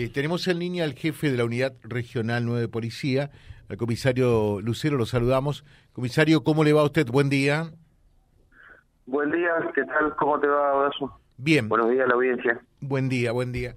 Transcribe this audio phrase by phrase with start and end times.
[0.00, 3.32] Eh, tenemos en línea al jefe de la Unidad Regional 9 de Policía,
[3.68, 5.64] al comisario Lucero, lo saludamos.
[5.92, 7.08] Comisario, ¿cómo le va a usted?
[7.08, 7.72] Buen día.
[9.06, 10.14] Buen día, ¿qué tal?
[10.14, 11.18] ¿Cómo te va, Horacio?
[11.36, 11.68] Bien.
[11.68, 12.60] Buenos días a la audiencia.
[12.80, 13.74] Buen día, buen día.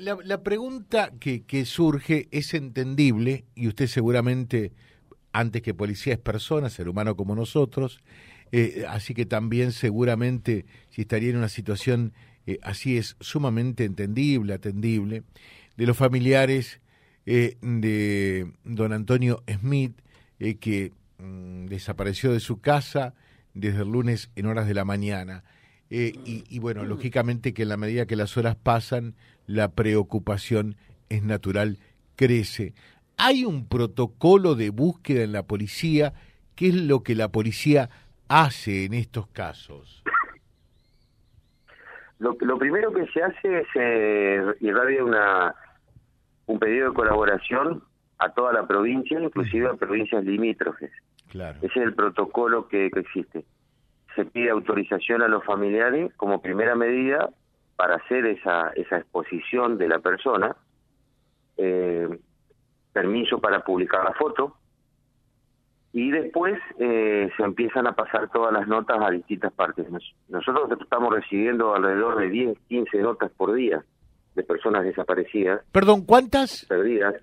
[0.00, 4.74] La, la pregunta que, que surge es entendible, y usted seguramente,
[5.32, 8.02] antes que policía, es persona, ser humano como nosotros,
[8.54, 12.12] eh, así que también seguramente si estaría en una situación
[12.46, 15.22] eh, así es sumamente entendible, atendible,
[15.76, 16.80] de los familiares
[17.26, 19.96] eh, de don Antonio Smith,
[20.60, 23.14] que mm, desapareció de su casa
[23.54, 25.44] desde el lunes en horas de la mañana.
[25.88, 29.14] y, y, bueno, lógicamente que en la medida que las horas pasan,
[29.46, 30.76] la preocupación
[31.10, 31.78] es natural,
[32.16, 32.74] crece.
[33.16, 36.14] Hay un protocolo de búsqueda en la policía,
[36.54, 37.90] ¿qué es lo que la policía
[38.28, 40.01] hace en estos casos?
[42.22, 45.54] Lo, lo primero que se hace es eh, irradia una
[46.46, 47.82] un pedido de colaboración
[48.18, 50.92] a toda la provincia, inclusive a provincias limítrofes.
[51.30, 51.58] Claro.
[51.62, 53.44] Ese es el protocolo que, existe.
[54.14, 57.28] Se pide autorización a los familiares como primera medida
[57.74, 60.54] para hacer esa, esa exposición de la persona,
[61.56, 62.08] eh,
[62.92, 64.58] permiso para publicar la foto,
[65.92, 69.86] y después eh, se empiezan a pasar todas las notas a distintas partes.
[70.28, 73.84] nosotros estamos recibiendo alrededor de 10, 15 notas por día
[74.34, 75.60] de personas desaparecidas.
[75.70, 76.64] Perdón, ¿cuántas?
[76.66, 77.14] Perdidas.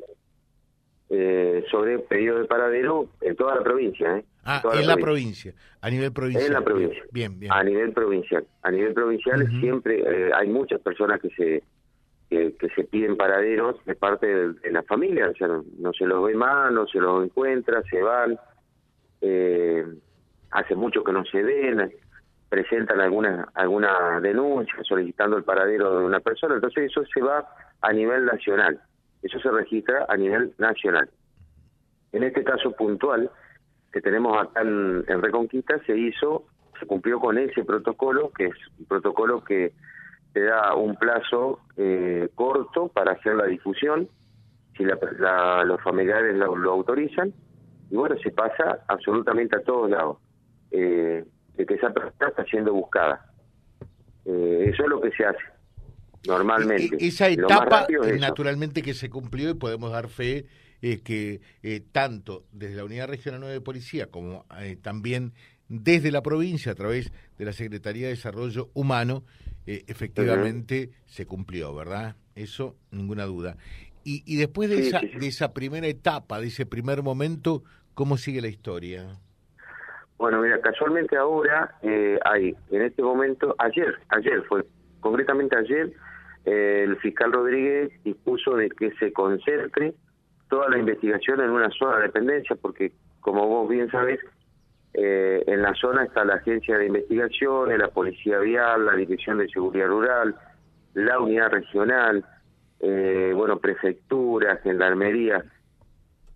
[1.12, 4.17] Eh, sobre pedido de paradero en toda la provincia.
[4.17, 4.25] ¿eh?
[4.44, 5.56] Ah, en la, provincia.
[5.81, 6.45] a nivel provincial.
[6.45, 7.03] En la provincia.
[7.12, 7.52] Bien, bien.
[7.52, 8.45] A nivel provincial.
[8.62, 11.64] A nivel provincial siempre eh, hay muchas personas que se
[12.30, 16.23] que, se piden paraderos de parte de, la familia, o sea, no, no, se los
[16.23, 18.40] ve más, no se los encuentra, se van
[19.22, 19.86] eh,
[20.52, 21.92] hace mucho que no se ven,
[22.50, 27.47] presentan alguna, alguna denuncia solicitando el paradero de una persona, entonces eso se va
[27.81, 28.80] a nivel nacional,
[29.22, 31.09] eso se registra a nivel nacional.
[32.12, 33.30] En este caso puntual
[33.92, 36.46] que tenemos acá en, Reconquista se hizo,
[36.80, 39.74] se cumplió con ese protocolo, que es un protocolo que
[40.34, 44.07] te da un plazo eh, corto para hacer la difusión,
[44.78, 47.34] si los familiares lo autorizan,
[47.89, 50.17] y bueno, se pasa absolutamente a todos lados,
[50.72, 53.29] eh, de que esa persona está siendo buscada.
[54.25, 55.39] Eh, eso es lo que se hace
[56.27, 56.95] normalmente.
[56.95, 57.88] E, e, esa etapa,
[58.19, 60.45] naturalmente, que se cumplió y podemos dar fe
[60.81, 64.45] eh, que eh, tanto desde la Unidad Regional 9 de Policía como
[64.81, 65.33] también
[65.67, 69.23] desde la provincia, a través de la Secretaría de Desarrollo Humano,
[69.66, 72.16] efectivamente se cumplió, ¿verdad?
[72.33, 73.57] Eso, ninguna duda.
[74.03, 77.63] Y, y después de, esa, de esa primera etapa, de ese primer momento,
[78.00, 79.04] ¿cómo sigue la historia?
[80.18, 84.64] Bueno, mira, casualmente ahora eh, hay, en este momento, ayer, ayer fue,
[85.02, 85.92] concretamente ayer,
[86.46, 89.96] el fiscal Rodríguez dispuso de que se concentre
[90.50, 94.22] toda la investigación en una sola dependencia, porque como vos bien sabés,
[94.94, 99.50] eh, en la zona está la Agencia de Investigaciones, la Policía Vial, la Dirección de
[99.50, 100.38] Seguridad Rural,
[100.94, 102.24] la Unidad Regional,
[102.80, 105.44] eh, bueno, prefecturas, gendarmería.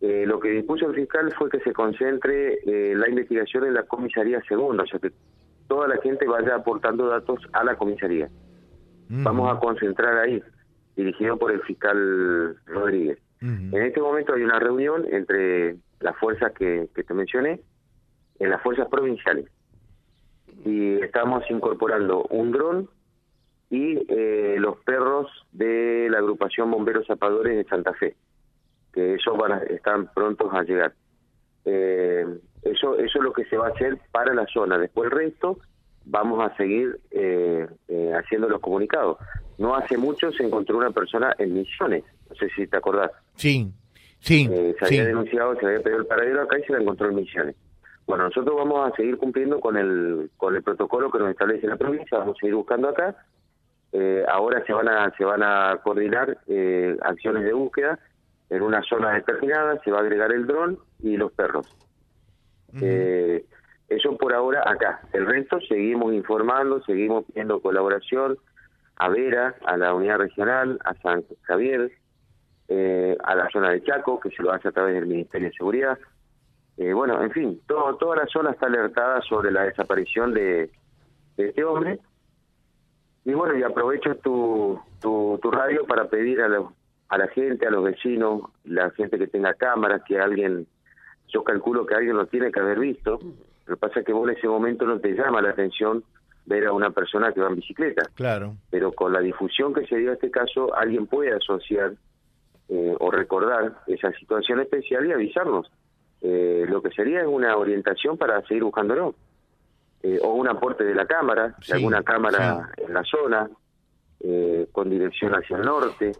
[0.03, 3.83] Eh, lo que dispuso el fiscal fue que se concentre eh, la investigación en la
[3.83, 5.11] comisaría segunda, o sea que
[5.69, 8.29] toda la gente vaya aportando datos a la comisaría.
[9.07, 10.43] Vamos a concentrar ahí,
[10.97, 13.17] dirigido por el fiscal Rodríguez.
[13.39, 17.61] En este momento hay una reunión entre las fuerzas que, que te mencioné,
[18.39, 19.45] en las fuerzas provinciales.
[20.65, 22.89] Y estamos incorporando un dron
[23.69, 28.15] y eh, los perros de la agrupación Bomberos Zapadores de Santa Fe,
[28.93, 30.93] que esos van a, están prontos a llegar.
[31.65, 32.25] Eh,
[32.61, 34.77] eso, eso es lo que se va a hacer para la zona.
[34.77, 35.59] Después el resto
[36.05, 37.67] vamos a seguir eh,
[38.15, 39.17] haciendo los comunicados.
[39.57, 43.11] No hace mucho se encontró una persona en Misiones, no sé si te acordás.
[43.35, 43.71] Sí,
[44.19, 44.47] sí.
[44.79, 47.55] se había denunciado, se había pedido el paradero acá y se la encontró en Misiones.
[48.05, 51.77] Bueno, nosotros vamos a seguir cumpliendo con el, con el protocolo que nos establece la
[51.77, 53.15] provincia, vamos a seguir buscando acá
[53.93, 57.99] eh, ahora se van a se van a coordinar eh, acciones de búsqueda
[58.53, 61.67] en una zona determinada, se va a agregar el dron y los perros.
[62.81, 63.45] eh,
[63.89, 65.01] eso por ahora acá.
[65.11, 68.37] El resto seguimos informando, seguimos pidiendo colaboración
[68.95, 71.91] a Vera, a la unidad regional, a San Javier,
[72.69, 75.55] eh, a la zona de Chaco, que se lo hace a través del Ministerio de
[75.55, 75.99] Seguridad.
[76.77, 80.71] Eh, bueno, en fin, todo, toda la zona está alertada sobre la desaparición de,
[81.37, 81.99] de este hombre
[83.25, 86.49] y bueno, y aprovecho tu, tu, radio para pedir a,
[87.13, 90.65] a la gente, a los vecinos, la gente que tenga cámaras, que alguien,
[91.27, 93.19] yo calculo que alguien lo tiene que haber visto.
[93.67, 96.03] Lo que pasa es que vos en ese momento no te llama la atención
[96.45, 98.09] ver a una persona que va en bicicleta.
[98.15, 98.55] Claro.
[98.71, 101.93] Pero con la difusión que se dio a este caso, alguien puede asociar
[102.69, 105.71] eh, o recordar esa situación especial y avisarnos.
[106.21, 109.13] Eh, lo que sería es una orientación para seguir buscándolo.
[110.01, 113.49] Eh, o un aporte de la cámara, de alguna cámara en la zona,
[114.71, 116.13] con dirección hacia el norte,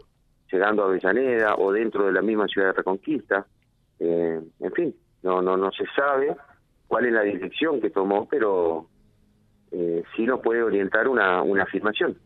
[0.54, 3.46] llegando a Avellaneda o dentro de la misma ciudad de Reconquista.
[3.98, 6.36] en fin, no, no, no se sabe
[6.86, 8.86] cuál es la dirección que tomó, pero
[9.72, 12.16] eh, sí nos puede orientar una, una afirmación.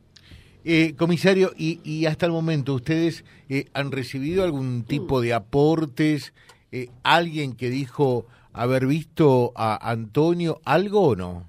[0.65, 6.35] Eh, comisario, y, y, hasta el momento, ¿ustedes eh, han recibido algún tipo de aportes?
[6.73, 11.49] Eh, ¿Alguien que dijo haber visto a Antonio algo o no?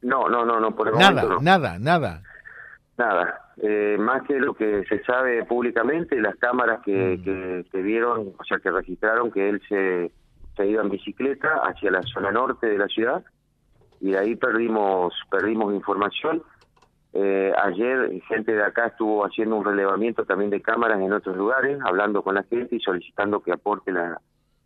[0.00, 1.40] No, no, no, no, por el nada, momento no.
[1.42, 2.22] Nada, nada,
[2.96, 3.49] nada.
[3.62, 7.22] Eh, más que lo que se sabe públicamente, las cámaras que, mm.
[7.22, 10.10] que, que, vieron, o sea, que registraron que él se,
[10.56, 13.22] se iba en bicicleta hacia la zona norte de la ciudad
[14.00, 16.42] y de ahí perdimos perdimos información.
[17.12, 21.78] Eh, ayer gente de acá estuvo haciendo un relevamiento también de cámaras en otros lugares,
[21.84, 24.20] hablando con la gente y solicitando que aporte la,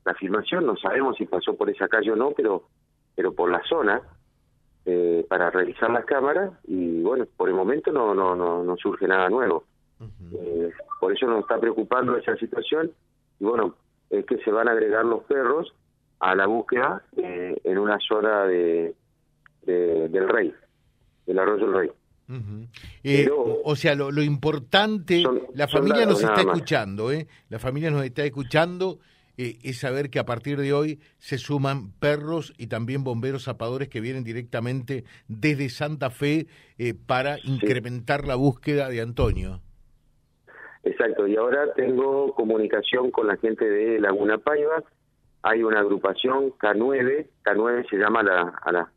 [0.05, 0.67] la filmación.
[0.67, 2.65] No sabemos si pasó por esa calle o no, pero
[3.17, 4.01] pero por la zona
[4.87, 9.07] eh, para revisar las cámaras y bueno, por el momento no no no, no surge
[9.09, 9.65] nada nuevo.
[10.33, 10.71] eh,
[11.01, 12.91] por eso nos está preocupando esa situación
[13.41, 13.75] y bueno,
[14.11, 15.73] es que se van a agregar los perros
[16.21, 18.95] a la búsqueda eh, en una zona de
[19.67, 20.53] del Rey,
[21.27, 21.91] del Arroyo del Rey.
[23.03, 23.31] eh,
[23.65, 25.23] o sea, lo, lo importante,
[25.55, 27.27] la familia nos está escuchando, ¿eh?
[27.49, 28.99] La familia nos está escuchando,
[29.37, 33.89] eh, es saber que a partir de hoy se suman perros y también bomberos zapadores
[33.89, 36.47] que vienen directamente desde Santa Fe
[36.79, 37.53] eh, para sí.
[37.53, 39.61] incrementar la búsqueda de Antonio.
[40.83, 44.83] Exacto, y ahora tengo comunicación con la gente de Laguna Paiva,
[45.43, 48.91] hay una agrupación K9, K9 se llama la, a la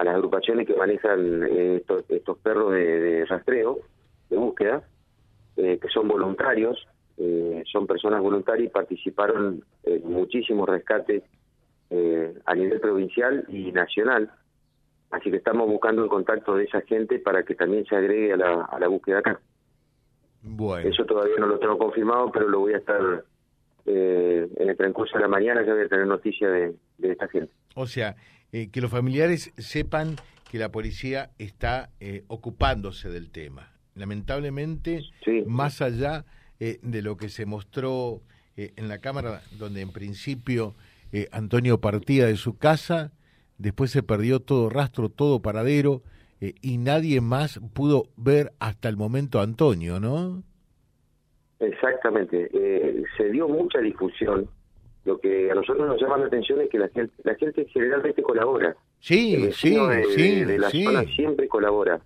[0.00, 3.80] a las agrupaciones que manejan eh, estos, estos, perros de, de, rastreo,
[4.30, 4.82] de búsqueda,
[5.56, 6.86] eh, que son voluntarios,
[7.22, 11.22] eh, son personas voluntarias y participaron en muchísimos rescates
[11.90, 14.30] eh, a nivel provincial y nacional.
[15.10, 18.36] Así que estamos buscando el contacto de esa gente para que también se agregue a
[18.36, 19.40] la, a la búsqueda acá.
[20.42, 20.88] Bueno.
[20.88, 23.24] Eso todavía no lo tengo confirmado, pero lo voy a estar
[23.84, 27.28] eh, en el transcurso de la mañana, ya voy a tener noticia de, de esta
[27.28, 27.52] gente.
[27.74, 28.16] O sea,
[28.52, 30.16] eh, que los familiares sepan
[30.50, 33.72] que la policía está eh, ocupándose del tema.
[33.94, 35.44] Lamentablemente, sí.
[35.46, 36.24] más allá
[36.60, 38.20] eh, de lo que se mostró
[38.56, 40.74] en la Cámara, donde en principio
[41.32, 43.10] Antonio partía de su casa,
[43.56, 46.02] después se perdió todo rastro, todo paradero,
[46.40, 50.42] y nadie más pudo ver hasta el momento a Antonio, ¿no?
[51.58, 52.50] Exactamente.
[53.16, 54.50] se dio mucha difusión
[55.04, 58.22] lo que a nosotros nos llama la atención es que la gente, la gente generalmente
[58.22, 58.76] colabora.
[58.98, 60.34] Sí, sí, de, sí.
[60.40, 60.84] De, de la sí.
[60.84, 62.00] zona siempre colabora.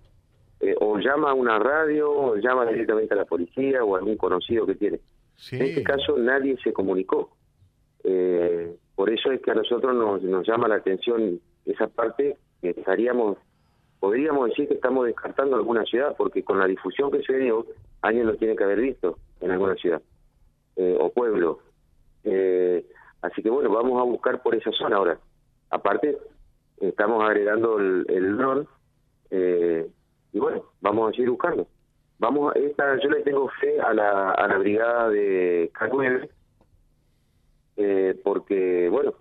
[0.61, 4.17] Eh, o llama a una radio, o llama directamente a la policía o a algún
[4.17, 4.99] conocido que tiene.
[5.35, 5.57] Sí.
[5.57, 7.31] En este caso nadie se comunicó.
[8.03, 12.69] Eh, por eso es que a nosotros nos, nos llama la atención esa parte que
[12.69, 13.37] estaríamos,
[13.99, 17.65] podríamos decir que estamos descartando alguna ciudad, porque con la difusión que se dio,
[18.01, 20.01] alguien lo tiene que haber visto en alguna ciudad
[20.77, 21.59] eh, o pueblo.
[22.23, 22.85] Eh,
[23.21, 25.19] así que bueno, vamos a buscar por esa zona ahora.
[25.69, 26.17] Aparte,
[26.79, 28.67] estamos agregando el, el dron
[29.31, 29.89] eh,
[30.35, 31.65] y bueno, vamos a seguir buscando.
[32.19, 36.29] Vamos, a, esta, yo le tengo fe a la, a la brigada de K9
[37.77, 39.13] eh, porque bueno,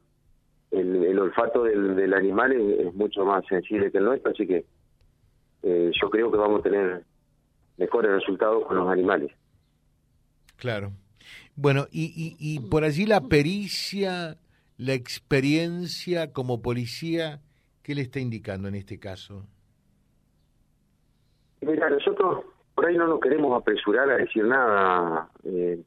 [0.73, 4.65] el, el olfato del, del animal es, mucho más sensible que el nuestro, así que
[5.63, 7.05] eh, yo creo que vamos a tener
[7.77, 9.31] mejores resultados con los animales.
[10.57, 10.91] Claro.
[11.55, 14.37] Bueno, y, y, y, por allí la pericia,
[14.79, 17.41] la experiencia como policía,
[17.85, 19.47] ¿qué le está indicando en este caso?
[21.67, 22.45] Mira, nosotros
[22.75, 25.81] por ahí no nos queremos apresurar a decir nada, eh,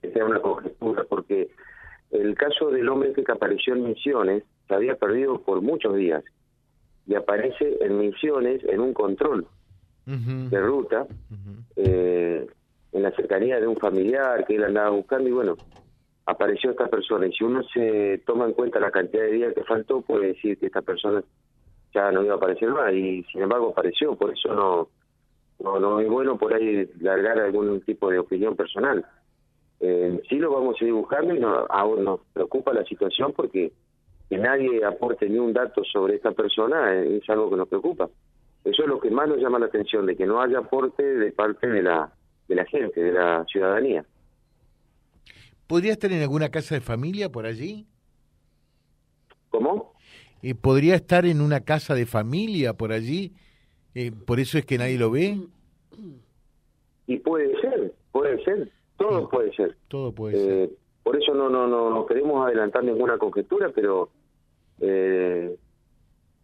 [0.00, 1.50] que sea una conjetura, porque
[2.10, 6.24] el caso del hombre que apareció en Misiones se había perdido por muchos días
[7.06, 9.46] y aparece en Misiones en un control
[10.06, 10.48] uh -huh.
[10.48, 11.02] de ruta.
[11.02, 11.64] Uh -huh.
[11.76, 12.46] eh,
[12.92, 15.56] en la cercanía de un familiar que él andaba buscando y bueno,
[16.26, 19.64] apareció esta persona y si uno se toma en cuenta la cantidad de días que
[19.64, 21.22] faltó, puede decir que esta persona
[21.94, 24.88] ya no iba a aparecer más y sin embargo apareció, por eso no
[25.62, 29.04] no, no es bueno por ahí largar algún tipo de opinión personal.
[29.80, 33.72] Eh, sí lo vamos a seguir buscando y no, aún nos preocupa la situación porque
[34.28, 38.08] que nadie aporte ni un dato sobre esta persona es algo que nos preocupa.
[38.64, 41.32] Eso es lo que más nos llama la atención, de que no haya aporte de
[41.32, 42.12] parte de la
[42.46, 44.04] de la gente, de la ciudadanía.
[45.66, 47.86] ¿Podría estar en alguna casa de familia por allí?
[49.50, 49.94] ¿Cómo?
[50.42, 53.32] Eh, ¿podría estar en una casa de familia por allí?
[53.94, 55.38] Eh, ¿Por eso es que nadie lo ve?
[57.06, 59.76] Y puede ser, puede ser, todo puede ser.
[59.88, 60.52] Todo puede ser.
[60.52, 60.70] Eh,
[61.02, 64.10] por eso no, no, no, no queremos adelantar ninguna conjetura, pero
[64.80, 65.56] eh,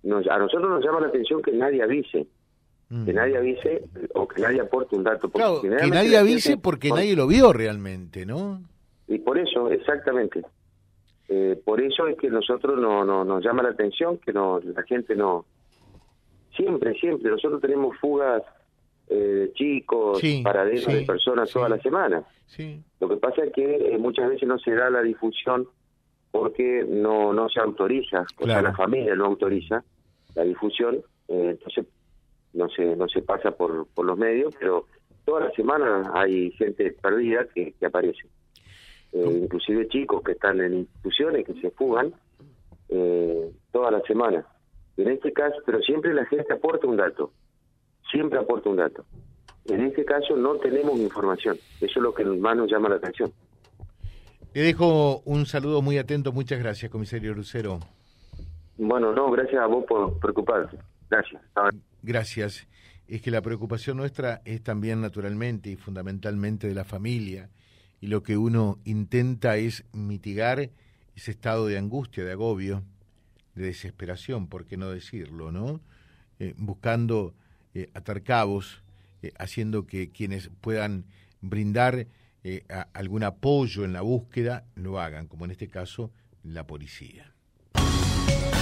[0.03, 2.27] nos, a nosotros nos llama la atención que nadie avise.
[2.89, 3.15] Que Mm.
[3.17, 3.83] nadie avise
[4.15, 5.29] o que nadie aporte un dato.
[5.29, 8.63] Claro, que nadie avise porque por- nadie lo vio realmente, ¿no?
[9.09, 10.43] Y por eso, exactamente.
[11.29, 14.83] Eh, por eso es que nosotros no, no, nos llama la atención que no, la
[14.85, 15.45] gente no...
[16.55, 17.31] Siempre, siempre.
[17.31, 18.43] Nosotros tenemos fugas
[19.09, 21.55] eh, de chicos, Sí, paraderos sí, de personas sí.
[21.55, 22.25] toda la semana.
[22.47, 22.83] Sí.
[23.01, 25.69] Lo que pasa es que eh, muchas veces no se da la difusión
[26.31, 29.85] porque no no se autoriza, o sea, la familia no autoriza
[30.35, 30.97] la difusión,
[31.29, 31.87] eh, entonces
[32.53, 34.87] no se no se pasa por, por los medios, pero
[35.25, 38.29] toda la semana hay gente perdida que, que aparece.
[39.13, 42.13] Eh, inclusive chicos que están en instituciones que se fugan
[42.89, 44.47] eh, toda la semana.
[44.97, 47.33] En este caso, pero siempre la gente aporta un dato,
[48.11, 49.05] siempre aporta un dato.
[49.67, 53.33] En este caso no tenemos información, eso es lo que más nos llama la atención.
[54.55, 56.33] Le dejo un saludo muy atento.
[56.33, 57.79] Muchas gracias, comisario Lucero.
[58.79, 60.79] Bueno, no, gracias a vos por preocuparte.
[61.11, 61.43] Gracias.
[62.03, 62.67] Gracias.
[63.07, 67.51] Es que la preocupación nuestra es también naturalmente y fundamentalmente de la familia.
[68.01, 70.71] Y lo que uno intenta es mitigar
[71.15, 72.85] ese estado de angustia, de agobio,
[73.55, 75.81] de desesperación, por qué no decirlo, ¿no?
[76.39, 77.35] Eh, buscando
[77.75, 78.83] eh, atar cabos,
[79.23, 81.07] eh, haciendo que quienes puedan
[81.41, 82.07] brindar
[82.93, 86.13] algún apoyo en la búsqueda lo hagan, como en este caso
[86.45, 87.36] la policía.